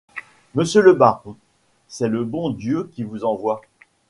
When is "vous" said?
3.03-3.23